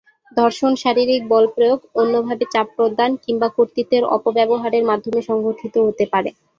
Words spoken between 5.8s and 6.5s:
হতে পারে।